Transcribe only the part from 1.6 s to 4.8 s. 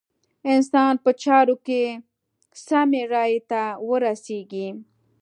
کې سمې رايې ته ورسېږي.